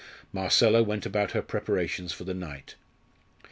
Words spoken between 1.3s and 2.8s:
her preparations for the night.